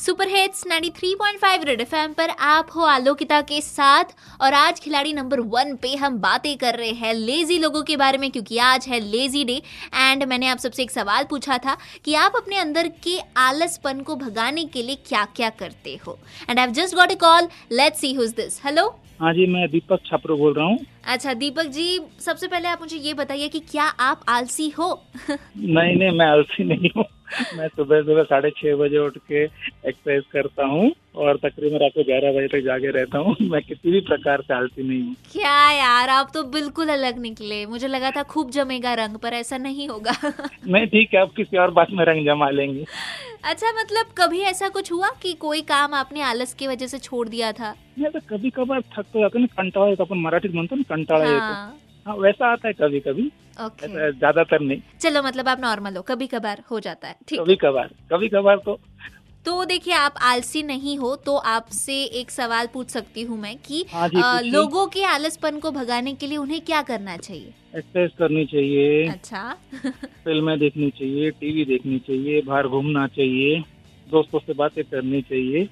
Super 0.00 0.28
hits 0.28 0.64
93.5 0.66 1.64
red 1.64 1.80
FM 1.80 2.12
पर 2.12 2.30
आप 2.40 2.68
हो 2.76 2.82
आलोकिता 2.82 3.40
के 3.40 3.60
साथ। 3.60 4.04
और 4.40 4.54
आज 4.54 4.78
खिलाड़ी 4.80 5.12
नंबर 5.12 5.40
वन 5.54 5.74
पे 5.82 5.94
हम 5.96 6.16
बातें 6.18 6.56
कर 6.58 6.74
रहे 6.74 6.92
हैं 7.00 7.12
लेजी 7.14 7.58
लोगों 7.58 7.82
के 7.82 7.96
बारे 7.96 8.18
में 8.18 8.30
क्योंकि 8.30 8.58
आज 8.58 8.86
है 8.88 9.00
लेजी 9.00 9.44
डे 9.44 9.60
एंड 9.94 10.24
मैंने 10.24 10.48
आप 10.48 10.58
सबसे 10.58 10.82
एक 10.82 10.90
सवाल 10.90 11.24
पूछा 11.30 11.58
था 11.58 11.76
कि 12.04 12.14
आप 12.14 12.36
अपने 12.36 12.56
अंदर 12.56 12.88
के 13.04 13.18
आलसपन 13.38 14.00
को 14.00 14.16
भगाने 14.16 14.64
के 14.64 14.82
लिए 14.82 14.96
क्या 15.08 15.24
क्या 15.36 15.50
करते 15.60 15.98
हो? 16.06 16.18
And 16.50 16.58
I 16.58 16.66
just 16.80 16.96
got 16.96 17.12
a 17.12 17.14
call 17.26 17.48
let 17.72 17.94
see 17.94 18.12
who's 18.14 18.34
this 18.34 18.60
hello 18.64 18.88
हाँ 19.20 19.32
जी 19.34 19.46
मैं 19.46 19.68
दीपक 19.70 20.00
छाप्रो 20.06 20.36
बोल 20.36 20.54
रहा 20.54 20.66
हूँ। 20.66 20.78
अच्छा 21.04 21.32
दीपक 21.34 21.66
जी 21.68 22.00
सबसे 22.20 22.46
पहले 22.46 22.68
आप 22.68 22.80
मुझे 22.80 22.96
ये 22.96 23.14
बताइए 23.14 23.48
कि 23.48 23.60
क्या 23.70 23.84
आप 23.84 24.20
आलसी 24.28 24.68
हो? 24.70 24.92
नहीं 25.30 25.96
नहीं 25.96 26.18
मैं 26.18 26.26
आलसी 26.26 26.64
नहीं 26.64 26.90
हूँ। 26.96 27.04
मैं 27.56 27.68
सुबह 27.68 28.02
सुबह 28.02 28.22
साढ़े 28.22 28.50
छह 28.50 28.74
बजे 28.76 28.98
उठ 28.98 29.16
के 29.28 29.42
एक्सरसाइज 29.44 30.22
करता 30.32 30.66
हूँ 30.66 30.90
और 31.16 31.36
तकरीबन 31.36 31.78
रात 31.78 31.92
को 31.94 32.04
ग्यारह 32.04 32.32
बजे 32.32 32.48
तक 32.48 32.64
जागे 32.64 32.90
रहता 32.90 33.18
हूँ। 33.18 33.36
मैं 33.50 33.62
किसी 33.62 33.90
भी 33.90 34.00
प्रकार 34.00 34.40
से 34.40 34.54
आलसी 34.54 34.88
नहीं 34.88 35.02
हूँ। 35.02 35.14
क्या 35.32 35.70
यार 35.70 36.08
आप 36.08 36.30
तो 36.34 36.42
बिल्कुल 36.42 36.88
अलग 36.88 37.18
निकले। 37.18 37.64
मुझे 37.66 37.88
लगा 37.88 38.10
था 38.10 38.22
खूब 38.22 38.50
जमेगा 38.50 38.94
रंग 38.94 39.16
पर 39.16 39.32
ऐसा 39.32 39.58
नहीं 39.58 39.88
होगा। 39.88 40.12
नहीं 40.66 40.86
ठीक 40.86 41.14
है 41.14 41.20
आप 41.20 41.32
किसी 41.36 41.56
और 41.56 41.70
बात 41.70 41.88
में 41.90 42.04
रंग 42.04 42.26
जमा 42.26 42.50
लेंगे। 42.50 42.84
अच्छा 43.44 43.72
मतलब 43.80 44.06
कभी 44.18 44.40
ऐसा 44.40 44.68
कुछ 44.68 44.92
हुआ 44.92 45.08
कि 45.22 45.32
कोई 45.32 45.60
काम 45.62 45.94
आपने 45.94 46.20
आलस 46.22 46.54
की 46.54 46.66
वजह 46.66 46.86
से 46.86 46.98
छोड़ 46.98 47.28
दिया 47.28 47.52
था? 47.52 47.74
नहीं 47.98 48.10
तो 48.10 48.20
कभी 48.30 48.50
कभार 48.50 48.80
थक 48.80 49.04
तो 49.12 49.20
जाता 49.20 49.38
ना 49.38 49.46
कंटाळा 49.56 49.88
येतो 49.88 50.04
अपन 50.04 50.18
मराठीत 50.18 50.54
म्हणतो 50.54 50.76
ना 50.76 50.82
कंटाळा 50.88 51.24
येतो 51.24 51.89
हाँ, 52.10 52.16
हाँ 52.16 52.22
वैसा 52.22 52.52
आता 52.52 52.68
है 52.68 52.74
कभी 52.74 53.00
कभी 53.00 53.26
ऐसा 53.58 54.10
ज़्यादातर 54.10 54.60
नहीं। 54.60 54.80
चलो 55.00 55.22
मतलब 55.22 55.48
आप 55.48 55.60
नॉर्मल 55.60 55.96
हो 55.96 56.02
कभी 56.02 56.26
कभार 56.26 56.62
हो 56.70 56.80
जाता 56.80 57.08
है 57.08 57.16
ठीक 57.28 57.40
कभी 57.40 57.56
कभार 57.56 57.90
कभी 58.12 58.28
कभार 58.28 58.56
तो। 58.56 58.78
तो 59.46 59.64
देखिए 59.64 59.94
आप 59.94 60.14
आलसी 60.22 60.62
नहीं 60.62 60.98
हो 60.98 61.16
तो 61.16 61.36
आपसे 61.36 62.02
एक 62.20 62.30
सवाल 62.30 62.66
पूछ 62.66 62.90
सकती 62.90 63.22
हूँ 63.22 63.38
मैं 63.38 63.56
कि 63.58 63.84
हाँ 63.92 64.08
जी, 64.08 64.50
लोगों 64.50 64.86
के 64.86 65.04
आलसपन 65.04 65.58
को 65.58 65.70
भगाने 65.70 66.14
के 66.14 66.26
लिए 66.26 66.38
उन्हें 66.38 66.60
क्या 66.60 66.82
करना 66.82 67.16
चाहिए? 67.16 67.52
एक्सरसाइज 67.76 68.10
करनी 68.18 68.44
चाहिए। 68.46 69.08
अच्छा। 69.08 69.56
फ़िल्में 70.24 70.58
देखनी 70.58 70.90
चाहिए 70.90 71.30
टीवी 71.30 71.64
देखनी 71.64 71.98
चाहिए 71.98 72.42
बाहर 72.42 72.68
घूमना 72.68 73.06
चाहिए 73.06 73.60
दोस्तों 74.10 74.38
से 74.38 74.52
बातें 74.52 74.84
करनी 74.84 75.22
चाहिए। 75.22 75.68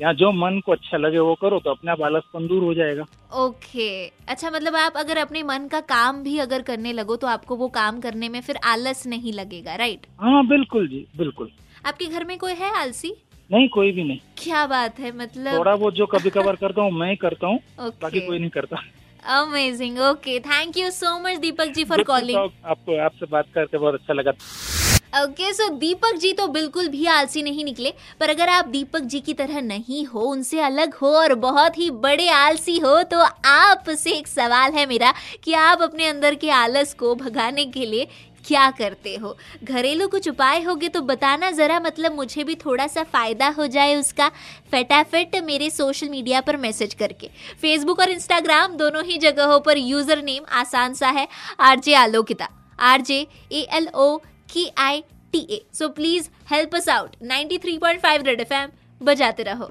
यहाँ 0.00 0.12
जो 0.14 0.30
मन 0.32 0.60
को 0.66 0.72
अच्छा 0.72 0.96
लगे 0.96 1.18
वो 1.18 1.34
करो 1.34 1.58
तो 1.64 1.70
अपने 1.70 1.90
आप 1.92 2.02
आलसपन 2.02 2.46
दूर 2.48 2.62
हो 2.64 2.72
जाएगा। 2.74 3.04
ओके। 3.44 3.88
अच्छा 4.28 4.50
मतलब 4.50 4.76
आप 4.76 4.96
अगर 4.96 5.18
अपने 5.18 5.42
मन 5.42 5.68
का 5.72 5.80
काम 5.90 6.22
भी 6.22 6.38
अगर 6.38 6.62
करने 6.62 6.92
लगो 6.92 7.16
तो 7.16 7.26
आपको 7.26 7.56
वो 7.56 7.68
काम 7.68 8.00
करने 8.00 8.28
में 8.28 8.40
फिर 8.40 8.56
आलस 8.64 9.06
नहीं 9.06 9.32
लगेगा 9.32 9.74
राइट 9.76 10.06
हाँ 10.20 10.46
बिल्कुल 10.46 10.88
जी 10.88 11.06
बिल्कुल। 11.16 11.50
आपके 11.86 12.06
घर 12.06 12.24
में 12.24 12.36
कोई 12.38 12.52
है 12.54 12.72
आलसी? 12.80 13.14
नहीं 13.50 13.68
कोई 13.68 13.92
भी 13.92 14.04
नहीं। 14.04 14.18
क्या 14.38 14.66
बात 14.66 14.98
है 14.98 15.16
मतलब 15.16 15.58
थोड़ा 15.58 15.76
बहुत 15.76 15.94
जो 15.94 16.06
कभी 16.06 16.30
कभार 16.30 16.56
करता 16.60 16.82
हूँ 16.82 16.90
मैं 16.90 17.08
ही 17.10 17.16
करता 17.16 17.46
हूँ 17.46 17.58
बाकी 18.02 18.20
कोई 18.20 18.38
नहीं 18.38 18.50
करता। 18.50 18.82
Amazing 19.40 19.98
okay. 20.00 20.38
Thank 20.40 20.76
you 20.78 20.90
so 20.90 21.18
much 21.18 21.38
Deepak 21.38 21.72
ji 21.74 21.84
for 21.84 22.02
calling 22.02 22.38
आपको 22.64 22.98
आपसे 23.04 23.26
बात 23.26 23.46
करके 23.54 23.78
बहुत 23.78 23.94
अच्छा 23.94 24.14
लगा। 24.14 24.32
ओके 25.12 25.52
सो 25.52 25.68
दीपक 25.70 26.14
जी 26.16 26.32
तो 26.32 26.46
बिल्कुल 26.48 26.86
भी 26.88 27.04
आलसी 27.06 27.42
नहीं 27.42 27.64
निकले, 27.64 27.92
पर 28.20 28.30
अगर 28.30 28.48
आप 28.48 28.66
दीपक 28.66 29.00
जी 29.02 29.20
की 29.20 29.34
तरह 29.34 29.60
नहीं 29.62 30.04
हो, 30.06 30.20
उनसे 30.22 30.60
अलग 30.60 30.94
हो 30.94 31.08
और 31.16 31.34
बहुत 31.36 31.78
ही 31.78 31.90
बड़े 32.00 32.28
आलसी 32.30 32.78
हो 32.78 33.02
तो 33.04 33.18
आपसे 33.46 34.12
एक 34.12 34.28
सवाल 34.28 34.72
है 34.72 34.86
मेरा 34.86 35.12
कि 35.44 35.52
आप 35.54 35.82
अपने 35.82 36.06
अंदर 36.06 36.34
के 36.34 36.50
आलस 36.52 36.94
को 36.94 37.14
भगाने 37.16 37.64
के 37.66 37.86
लिए 37.86 38.08
क्या 38.46 38.70
करते 38.70 39.14
हो? 39.16 39.36
घरेलू 39.64 40.06
कुछ 40.08 40.28
उपाय 40.28 40.62
होगे 40.62 40.88
तो 40.88 41.00
बताना 41.02 41.50
ज़रा 41.50 41.78
मतलब 41.80 42.14
मुझे 42.14 42.44
भी 42.44 42.54
थोड़ा 42.56 42.86
सा 42.86 43.02
फ़ायदा 43.04 43.48
हो 43.58 43.66
जाए 43.68 43.94
उसका। 43.96 44.28
फटाफट 44.72 45.36
मेरे 45.44 45.70
सोशल 45.70 46.08
मीडिया 46.08 46.40
पर 46.40 46.56
मैसेज 46.56 46.94
करके। 46.94 47.28
फेसबुक 47.60 48.00
और 48.00 48.10
इंस्टाग्राम 48.10 48.76
दोनों 48.76 49.04
ही 49.04 49.18
जगहों 49.18 49.60
पर 49.60 49.78
यूज़र 49.78 50.22
नेम 50.22 50.44
आसान 50.54 50.94
सा 50.94 51.08
है, 51.08 51.28
RJ 51.60 51.94
Alokita. 51.96 52.48
R 52.78 53.00
J 53.02 53.26
A 53.52 53.66
L 53.72 53.88
O 53.88 54.18
K 54.52 54.70
I 54.78 55.02
T 55.32 55.46
A 55.50 55.60
so 55.74 55.88
please 55.98 56.28
help 56.50 56.74
us 56.76 56.88
out 56.88 57.16
93.5 57.24 58.26
red 58.26 58.40
F 58.40 58.52
M 58.54 58.70
बजाते 59.00 59.42
रहो। 59.42 59.70